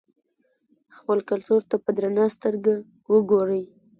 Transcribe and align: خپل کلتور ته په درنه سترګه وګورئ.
خپل 0.97 1.17
کلتور 1.29 1.61
ته 1.69 1.75
په 1.83 1.89
درنه 1.97 2.23
سترګه 2.35 2.73
وګورئ. 3.11 3.63